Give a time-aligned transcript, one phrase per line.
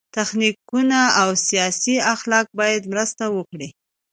[0.15, 3.69] تخنیکونه او سیاسي اخلاق باید مرسته وکړي.